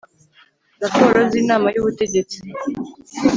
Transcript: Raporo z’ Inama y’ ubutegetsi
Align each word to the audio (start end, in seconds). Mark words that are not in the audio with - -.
Raporo 0.81 1.19
z’ 1.29 1.33
Inama 1.41 1.67
y’ 1.75 1.79
ubutegetsi 1.81 2.37